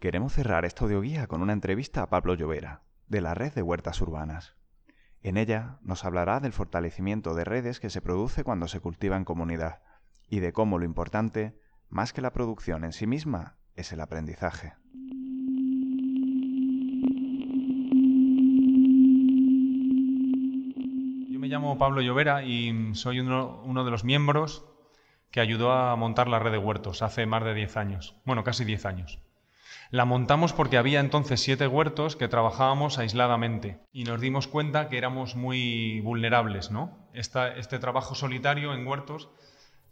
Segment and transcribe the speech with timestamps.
[0.00, 4.00] Queremos cerrar esta audioguía con una entrevista a Pablo Llovera, de la Red de Huertas
[4.00, 4.54] Urbanas.
[5.22, 9.24] En ella nos hablará del fortalecimiento de redes que se produce cuando se cultiva en
[9.24, 9.82] comunidad
[10.28, 11.58] y de cómo lo importante,
[11.88, 14.74] más que la producción en sí misma, es el aprendizaje.
[21.28, 24.64] Yo me llamo Pablo Llovera y soy uno, uno de los miembros
[25.32, 28.64] que ayudó a montar la red de huertos hace más de 10 años, bueno, casi
[28.64, 29.18] 10 años.
[29.90, 34.98] La montamos porque había entonces siete huertos que trabajábamos aisladamente y nos dimos cuenta que
[34.98, 37.08] éramos muy vulnerables, ¿no?
[37.14, 39.30] este trabajo solitario en huertos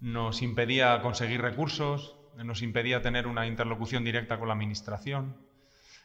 [0.01, 5.39] nos impedía conseguir recursos, nos impedía tener una interlocución directa con la administración.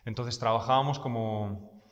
[0.05, 1.83] Entonces trabajábamos como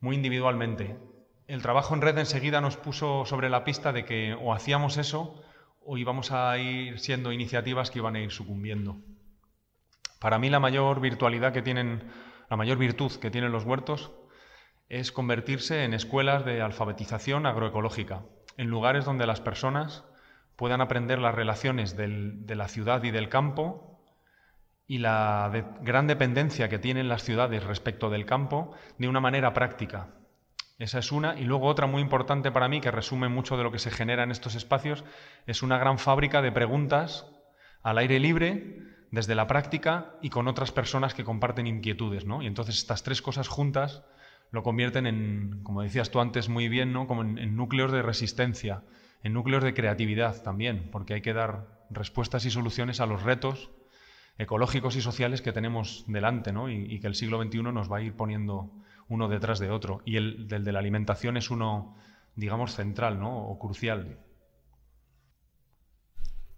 [0.00, 0.98] muy individualmente.
[1.46, 5.42] El trabajo en red enseguida nos puso sobre la pista de que o hacíamos eso
[5.82, 8.98] o íbamos a ir siendo iniciativas que iban a ir sucumbiendo.
[10.18, 12.10] Para mí la mayor virtualidad que tienen,
[12.50, 14.12] la mayor virtud que tienen los huertos
[14.88, 18.22] es convertirse en escuelas de alfabetización agroecológica,
[18.56, 20.04] en lugares donde las personas
[20.56, 24.02] puedan aprender las relaciones de la ciudad y del campo
[24.88, 25.52] y la
[25.82, 30.14] gran dependencia que tienen las ciudades respecto del campo de una manera práctica.
[30.78, 31.38] Esa es una.
[31.38, 34.22] Y luego otra muy importante para mí, que resume mucho de lo que se genera
[34.22, 35.04] en estos espacios,
[35.46, 37.26] es una gran fábrica de preguntas
[37.82, 38.78] al aire libre
[39.10, 42.42] desde la práctica y con otras personas que comparten inquietudes, ¿no?
[42.42, 44.02] Y entonces estas tres cosas juntas
[44.50, 47.06] lo convierten en, como decías tú antes muy bien, ¿no?
[47.06, 48.82] Como en, núcleos de resistencia,
[49.22, 53.70] en núcleos de creatividad también, porque hay que dar respuestas y soluciones a los retos
[54.36, 56.70] ecológicos y sociales que tenemos delante, ¿no?
[56.70, 58.70] Y, que el siglo XXI nos va a ir poniendo
[59.08, 60.00] uno detrás de otro.
[60.04, 61.96] Y el del de la alimentación es uno,
[62.36, 63.36] digamos, central, ¿no?
[63.36, 64.18] O crucial.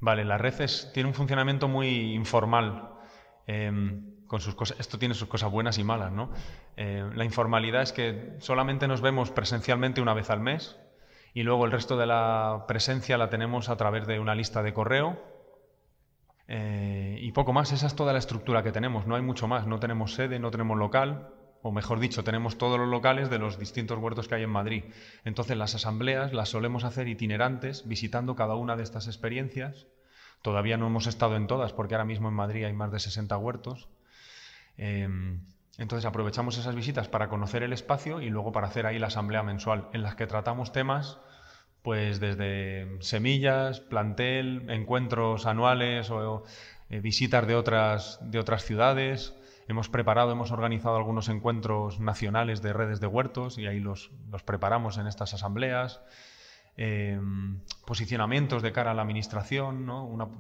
[0.00, 0.54] Vale, la red
[0.92, 2.90] tiene un funcionamiento muy informal.
[3.46, 6.30] Em, con sus cosas, esto tiene sus cosas buenas y malas, ¿no?
[6.76, 10.78] Eh, la informalidad es que solamente nos vemos presencialmente una vez al mes
[11.34, 14.72] y luego el resto de la presencia la tenemos a través de una lista de
[14.72, 15.20] correo
[16.46, 17.72] eh, y poco más.
[17.72, 19.06] Esa es toda la estructura que tenemos.
[19.06, 19.66] No hay mucho más.
[19.66, 21.28] No tenemos sede, no tenemos local,
[21.62, 24.84] o mejor dicho, tenemos todos los locales de los distintos huertos que hay en Madrid.
[25.24, 29.86] Entonces las asambleas las solemos hacer itinerantes, visitando cada una de estas experiencias
[30.42, 33.36] Todavía no hemos estado en todas porque ahora mismo en Madrid hay más de 60
[33.36, 33.88] huertos.
[34.78, 35.40] Em,
[35.76, 39.42] entonces aprovechamos esas visitas para conocer el espacio y luego para hacer ahí la asamblea
[39.42, 41.18] mensual en las que tratamos temas
[41.82, 46.44] pues desde semillas, plantel, encuentros anuales o
[46.90, 49.34] eh, visitas de otras, de otras ciudades.
[49.70, 54.42] Hemos preparado, hemos organizado algunos encuentros nacionales de redes de huertos y ahí los, los
[54.42, 56.00] preparamos en estas asambleas.
[56.76, 59.86] Em, posicionamientos de cara a la administración,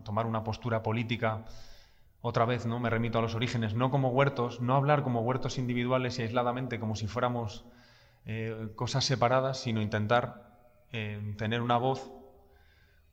[0.02, 1.44] tomar una postura política.
[2.22, 2.80] Otra vez, ¿no?
[2.80, 6.80] Me remito a los orígenes, no como huertos, no hablar como huertos individuales y aisladamente,
[6.80, 7.64] como si fuéramos
[8.26, 10.58] eh, cosas separadas, sino intentar
[10.90, 12.10] em, tener una voz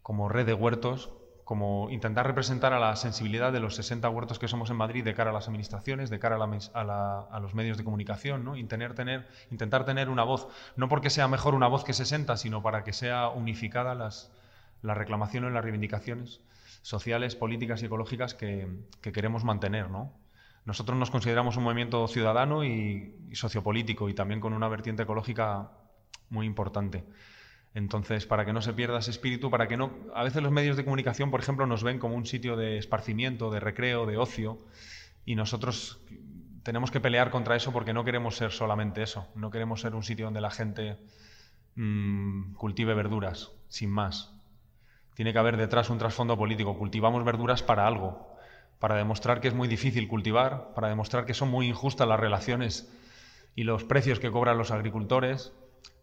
[0.01, 1.11] como red de huertos
[1.47, 5.13] como intentar representar a la sensibilidad de los 60 huertos que somos en Madrid de
[5.13, 8.57] cara a las administraciones, de cara a, los medios de comunicación, ¿no?
[8.57, 12.91] Intentar tener una voz, no porque sea mejor una voz que 60, sino para que
[12.91, 14.29] sea unificada las,
[14.81, 16.41] las reclamaciones, las reivindicaciones
[16.81, 18.67] sociales, políticas y ecológicas que,
[18.99, 19.89] queremos mantener.
[19.89, 20.19] ¿no?
[20.65, 25.71] Nosotros nos consideramos un movimiento ciudadano y, y sociopolítico y también con una vertiente ecológica
[26.29, 27.05] muy importante.
[27.77, 29.91] Entonces, para que no se pierda ese espíritu, para que no...
[30.15, 33.51] A veces los medios de comunicación, por ejemplo, nos ven como un sitio de esparcimiento,
[33.51, 34.57] de recreo, de ocio,
[35.25, 36.01] y nosotros
[36.63, 40.01] tenemos que pelear contra eso porque no queremos ser solamente eso, no queremos ser un
[40.01, 40.97] sitio donde la gente
[41.75, 44.33] mm, cultive verduras, sin más.
[45.13, 46.79] Tiene que haber detrás un trasfondo político.
[46.79, 48.27] Cultivamos verduras para algo,
[48.79, 52.91] para demostrar que es muy difícil cultivar, para demostrar que son muy injustas las relaciones
[53.55, 55.53] y los precios que cobran los agricultores,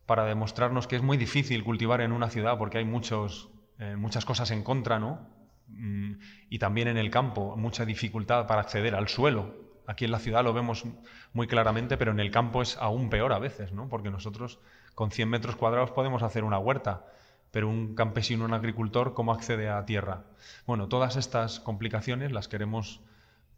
[0.06, 4.25] para demostrarnos que es muy difícil cultivar en una ciudad porque hay muchos, eh, muchas
[4.25, 5.26] cosas en contra, ¿no?
[5.69, 6.15] Mm,
[6.50, 9.54] y también en el campo, mucha dificultad para acceder al suelo.
[9.87, 10.84] Aquí en la ciudad lo vemos
[11.32, 13.89] muy claramente, pero en el campo es aún peor a veces, ¿no?
[13.89, 14.60] Porque nosotros
[14.95, 17.07] con 100 metros cuadrados podemos hacer una huerta,
[17.50, 20.24] pero un campesino, un agricultor, ¿cómo accede a tierra?
[20.66, 23.00] Bueno, todas estas complicaciones las queremos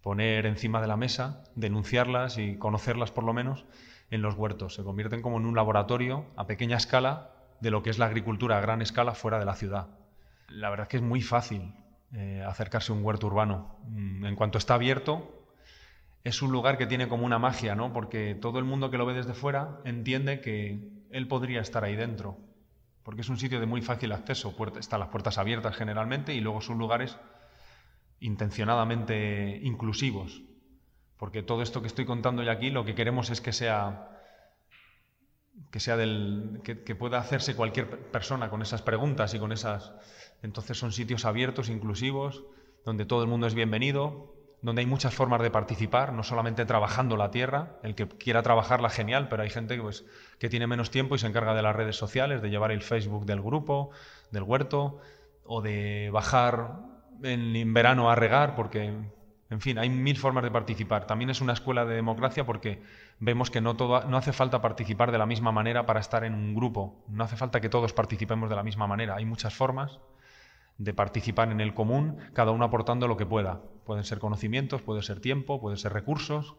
[0.02, 3.64] poner encima de la mesa, denunciarlas y conocerlas por lo menos,
[4.11, 4.75] en los huertos.
[4.75, 7.31] Se convierten como en un laboratorio a pequeña escala
[7.61, 9.88] de lo que es la agricultura a gran escala fuera de la ciudad.
[10.49, 11.73] La verdad es que es muy fácil
[12.12, 13.79] eh, acercarse a un huerto urbano.
[13.88, 15.47] Mm, en cuanto está abierto,
[16.25, 17.93] es un lugar que tiene como una magia, ¿no?
[17.93, 21.97] Porque todo el mundo que lo ve desde fuera entiende que él podría estar ahí
[21.97, 22.38] dentro.
[23.02, 24.55] Porque es un sitio de muy fácil acceso.
[24.79, 27.17] están las puertas abiertas generalmente y luego son lugares
[28.20, 30.43] intencionadamente inclusivos
[31.18, 34.16] Porque todo esto que estoy contando ya aquí, lo que queremos es que sea
[35.70, 39.94] que sea del que, pueda hacerse cualquier persona con esas preguntas y con esas
[40.42, 42.44] entonces son sitios abiertos inclusivos
[42.84, 47.16] donde todo el mundo es bienvenido donde hay muchas formas de participar no solamente trabajando
[47.16, 50.04] la tierra el que quiera trabajarla genial pero hay gente pues,
[50.38, 53.24] que tiene menos tiempo y se encarga de las redes sociales de llevar el Facebook
[53.24, 53.90] del grupo
[54.30, 55.00] del huerto
[55.44, 56.80] o de bajar
[57.22, 58.92] en verano a regar porque
[59.48, 61.06] en fin, hay mil formas de participar.
[61.06, 62.82] También es una escuela de democracia porque
[63.20, 66.34] vemos que no, todo, no hace falta participar de la misma manera para estar en
[66.34, 67.04] un grupo.
[67.08, 69.14] No hace falta que todos participemos de la misma manera.
[69.16, 70.00] Hay muchas formas
[70.78, 73.60] de participar en el común, cada uno aportando lo que pueda.
[73.84, 76.56] Pueden ser conocimientos, puede ser tiempo, puede ser recursos,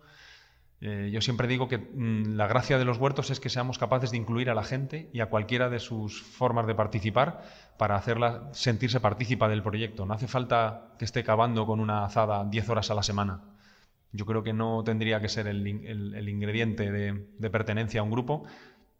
[0.79, 4.11] eh, yo siempre digo que mm, la gracia de los huertos es que seamos capaces
[4.11, 7.43] de incluir a la gente y a cualquiera de sus formas de participar
[7.77, 10.05] para hacerla sentirse partícipa del proyecto.
[10.05, 13.41] No hace falta que esté cavando con una azada 10 horas a la semana.
[14.11, 18.45] Yo creo que no tendría que ser el, ingrediente de, pertenencia a un grupo,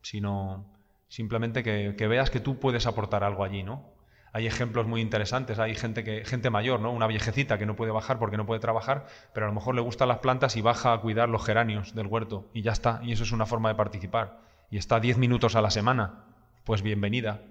[0.02, 0.66] sino
[1.08, 3.97] simplemente que, que veas que tú puedes aportar algo allí, ¿no?
[4.38, 5.58] Hay ejemplos muy interesantes.
[5.58, 6.92] Hay gente, que, gente mayor, ¿no?
[6.92, 9.82] una viejecita que no puede bajar porque no puede trabajar, pero a lo mejor le
[9.82, 13.00] gustan las plantas y baja a cuidar los geranios del huerto y ya está.
[13.02, 14.38] Y eso es una forma de participar.
[14.70, 16.26] Y está 10 minutos a la semana.
[16.66, 17.42] Pues bienvenida.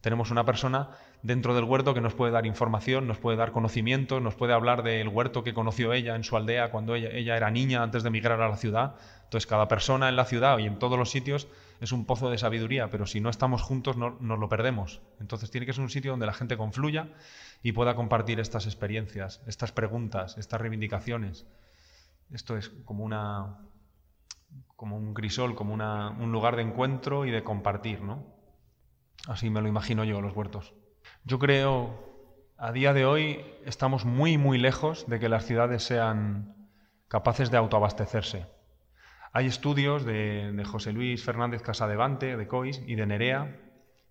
[0.00, 0.88] Tenemos una persona
[1.22, 4.82] dentro del huerto que nos puede dar información, nos puede dar conocimiento, nos puede hablar
[4.82, 8.08] del huerto que conoció ella en su aldea cuando ella, ella era niña antes de
[8.08, 8.94] emigrar a la ciudad.
[9.24, 11.48] Entonces cada persona en la ciudad y en todos los sitios
[11.80, 15.00] es un pozo de sabiduría, pero si no estamos juntos no, nos lo perdemos.
[15.18, 17.08] Entonces tiene que ser un sitio donde la gente confluya
[17.62, 21.46] y pueda compartir estas experiencias, estas preguntas, estas reivindicaciones.
[22.30, 23.58] Esto es como una
[24.76, 28.24] como un crisol, como un lugar de encuentro y de compartir, ¿no?
[29.28, 30.72] Así me lo imagino yo, los huertos.
[31.24, 32.02] Yo creo,
[32.56, 36.68] a día de hoy, estamos muy, muy lejos de que las ciudades sean
[37.08, 38.46] capaces de autoabastecerse.
[39.32, 43.56] Hay estudios de, José Luis Fernández Casadevante, de COIS, y de Nerea,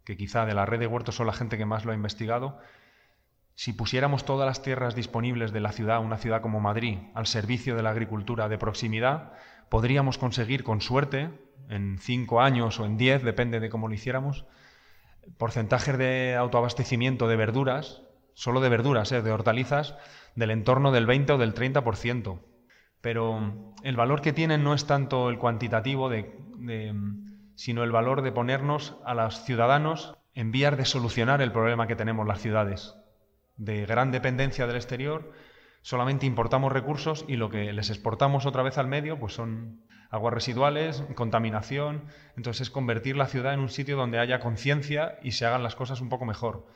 [0.06, 2.58] que quizá de la red de huertos son la gente que más lo ha investigado.
[3.54, 7.76] Si pusiéramos todas las tierras disponibles de la ciudad, una ciudad como Madrid, al servicio
[7.76, 9.34] de la agricultura de proximidad,
[9.68, 11.30] podríamos conseguir con suerte,
[11.68, 14.46] en cinco años o en diez, depende de cómo lo hiciéramos,
[15.38, 18.04] porcentajes de autoabastecimiento de verduras,
[18.36, 19.22] solo de verduras, ¿eh?
[19.22, 19.96] de hortalizas,
[20.36, 22.40] del entorno del 20 o del 30%.
[23.02, 26.10] Pero el valor que tienen no es tanto el cuantitativo,
[27.56, 31.96] sino el valor de ponernos a los ciudadanos en vías de solucionar el problema que
[31.96, 32.96] tenemos las ciudades.
[33.58, 35.34] De gran dependencia del exterior,
[35.82, 40.34] solamente importamos recursos y lo que les exportamos otra vez al medio pues son aguas
[40.34, 42.06] residuales, contaminación.
[42.36, 45.76] Entonces es convertir la ciudad en un sitio donde haya conciencia y se hagan las
[45.76, 46.68] cosas un poco mejor.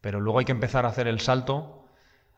[0.00, 1.86] Pero luego hay que empezar a hacer el salto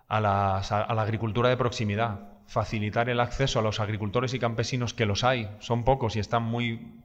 [0.09, 5.25] a la agricultura de proximidad, facilitar el acceso a los agricultores y campesinos, que los
[5.25, 7.03] hay, son pocos y están muy,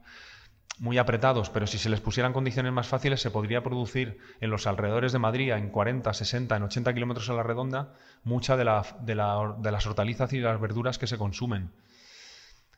[0.80, 4.66] muy apretados, pero si se les pusieran condiciones más fáciles, se podría producir en los
[4.66, 7.92] alrededores de Madrid, en 40, 60, en 80 kilómetros a la redonda,
[8.24, 11.70] mucha de, la, de, las hortalizas y de las verduras que se consumen.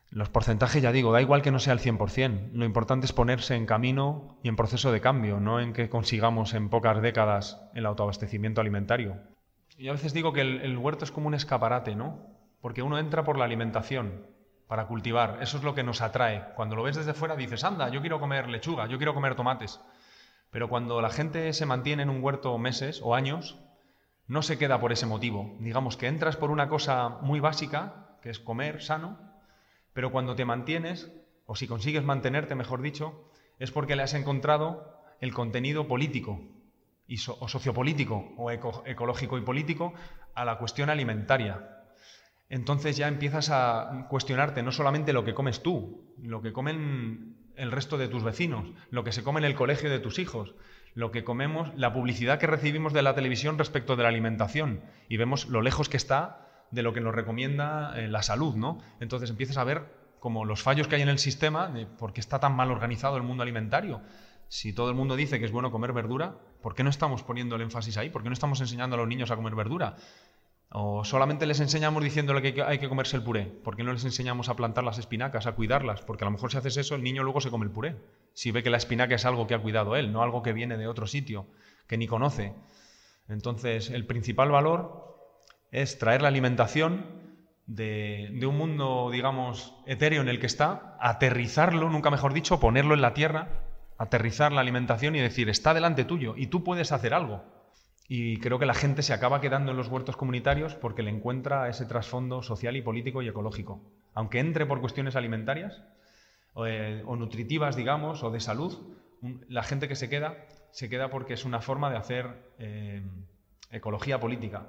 [0.09, 2.51] Los porcentajes, ya digo, da igual que no sea el 100%.
[2.51, 6.53] Lo importante es ponerse en camino y en proceso de cambio, no en que consigamos
[6.53, 9.17] en pocas décadas el autoabastecimiento alimentario.
[9.77, 12.33] Y a veces digo que el huerto es como un escaparate, ¿no?
[12.63, 14.25] Porque uno entra por la alimentación,
[14.67, 15.39] para cultivar.
[15.41, 16.53] Eso es lo que nos atrae.
[16.55, 19.81] Cuando lo ves desde fuera dices, anda, yo quiero comer lechuga, yo quiero comer tomates.
[20.49, 23.59] Pero cuando la gente se mantiene en un huerto meses o años,
[24.27, 25.57] no se queda por ese motivo.
[25.59, 29.19] Digamos que entras por una cosa muy básica, que es comer sano,
[29.91, 31.11] pero cuando te mantienes,
[31.45, 33.29] o si consigues mantenerte, mejor dicho,
[33.59, 36.39] es porque le has encontrado el contenido político
[37.41, 39.93] o sociopolítico o ecológico y político
[40.33, 41.81] a la cuestión alimentaria
[42.53, 47.71] entonces ya empiezas a cuestionarte no solamente lo que comes tú, lo que comen el
[47.71, 50.53] resto de tus vecinos, lo que se come en el colegio de tus hijos,
[50.93, 55.17] lo que comemos, la publicidad que recibimos de la televisión respecto de la alimentación y
[55.17, 58.77] vemos lo lejos que está de lo que nos recomienda eh, la salud, ¿no?
[58.99, 59.87] Entonces empiezas a ver
[60.19, 63.17] como los fallos que hay en el sistema de por qué está tan mal organizado
[63.17, 64.01] el mundo alimentario.
[64.47, 67.55] Si todo el mundo dice que es bueno comer verdura, ¿por qué no estamos poniendo
[67.55, 68.11] el énfasis ahí?
[68.11, 69.95] ¿Por qué no estamos enseñando a los niños a comer verdura?
[70.75, 73.45] ¿O solamente les enseñamos diciéndole que hay que comerse el puré?
[73.45, 76.01] ¿Por qué no les enseñamos a plantar las espinacas, a cuidarlas?
[76.01, 77.95] Porque a lo mejor si haces eso, el niño luego se come el puré.
[78.33, 80.75] Si ve que la espinaca es algo que ha cuidado él, no algo que viene
[80.77, 81.45] de otro sitio,
[81.85, 82.55] que ni conoce.
[83.29, 85.15] Entonces, el principal valor
[85.69, 87.05] es traer la alimentación
[87.67, 92.95] de, de, un mundo, digamos, etéreo en el que está, aterrizarlo, nunca mejor dicho, ponerlo
[92.95, 93.63] en la tierra,
[93.99, 97.43] aterrizar la alimentación y decir, está delante tuyo y tú puedes hacer algo.
[98.07, 101.69] Y creo que la gente se acaba quedando en los huertos comunitarios porque le encuentra
[101.69, 103.81] ese trasfondo social y político y ecológico.
[104.15, 105.81] aunque entre por cuestiones alimentarias
[106.53, 108.95] o, eh, nutritivas, digamos, o de salud,
[109.47, 113.01] la gente que se queda, se queda porque es una forma de hacer eh,
[113.71, 114.67] ecología política,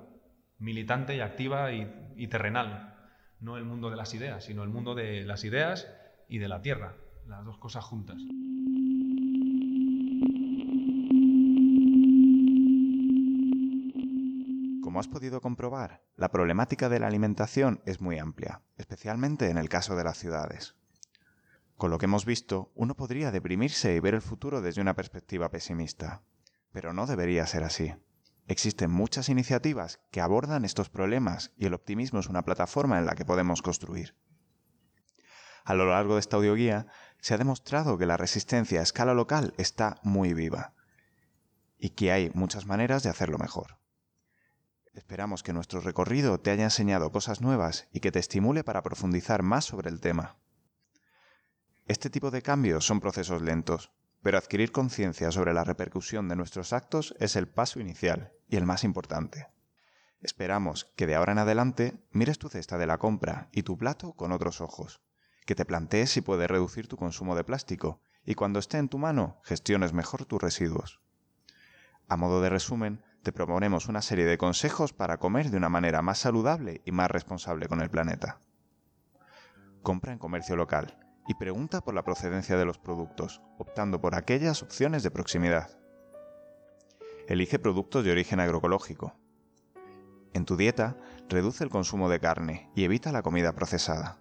[0.59, 2.95] militante y activa y terrenal.
[3.41, 5.93] No el mundo de las ideas, sino el mundo de las ideas
[6.29, 6.95] y de la tierra,
[7.27, 8.17] las dos cosas juntas.
[14.95, 19.69] Como has podido comprobar, la problemática de la alimentación es muy amplia, especialmente en el
[19.69, 20.77] caso de las ciudades.
[21.77, 25.51] Con lo que hemos visto, uno podría deprimirse y ver el futuro desde una perspectiva
[25.51, 26.23] pesimista,
[26.71, 27.93] pero no debería ser así.
[28.47, 33.17] Existen muchas iniciativas que abordan estos problemas y el optimismo es una plataforma en la
[33.17, 34.15] que podemos construir.
[35.65, 36.87] A lo largo de esta audioguía
[37.21, 40.73] se ha demostrado que la resistencia a escala local está muy viva
[41.79, 43.83] y que hay muchas maneras de hacerlo mejor.
[44.95, 49.43] Esperamos que nuestro recorrido te haya enseñado cosas nuevas y que te estimule para profundizar
[49.43, 50.37] más sobre el tema.
[51.87, 53.91] Este tipo de cambios son procesos lentos,
[54.23, 58.67] pero adquirir conciencia sobre la repercusión de nuestros actos es el paso inicial y el
[58.67, 59.49] más importante.
[60.21, 64.13] Esperamos que de ahora en adelante mires tu cesta de la compra y tu plato
[64.13, 65.03] con otros ojos,
[65.45, 68.99] que te plantees si puedes reducir tu consumo de plástico y cuando esté en tu
[68.99, 71.01] mano gestiones mejor tus residuos.
[72.09, 76.03] A modo de resumen, te proponemos una serie de consejos para comer de una manera
[76.03, 78.39] más saludable y más responsable con el planeta.
[79.83, 84.63] Compra en comercio local y pregunta por la procedencia de los productos, optando por aquellas
[84.63, 85.71] opciones de proximidad.
[87.27, 89.17] Elige productos de origen agroecológico.
[90.35, 90.99] En tu dieta,
[91.31, 94.19] reduce el consumo de carne y evita la comida procesada.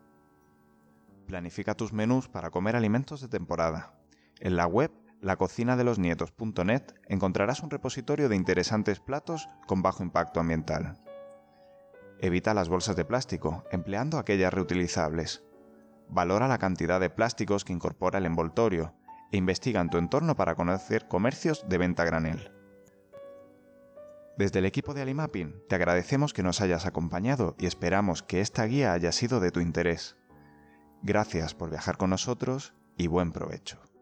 [1.28, 4.00] Planifica tus menús para comer alimentos de temporada.
[4.40, 4.92] En la web
[5.24, 11.00] lacocinadelosnietos.net encontrarás un repositorio de interesantes platos con bajo impacto ambiental.
[12.20, 15.44] Evita las bolsas de plástico, empleando aquellas reutilizables.
[16.10, 18.94] Valora la cantidad de plásticos que incorpora el envoltorio
[19.32, 22.52] e investiga en tu entorno para conocer comercios de venta granel.
[24.38, 28.66] Desde el equipo de Alimapping te agradecemos que nos hayas acompañado y esperamos que esta
[28.66, 30.18] guía haya sido de tu interés.
[31.02, 33.93] Gracias por viajar con nosotros y buen provecho.